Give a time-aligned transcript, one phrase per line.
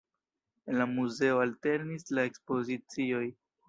[0.71, 3.27] En la muzeo alternis la ekspozicioj.